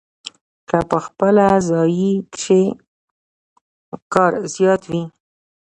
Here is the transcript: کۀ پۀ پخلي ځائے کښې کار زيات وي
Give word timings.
کۀ 0.69 0.79
پۀ 0.89 0.97
پخلي 1.17 1.47
ځائے 1.67 2.11
کښې 2.33 2.61
کار 4.13 4.33
زيات 4.53 4.81
وي 4.91 5.03